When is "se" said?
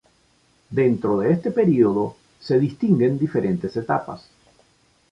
2.39-2.57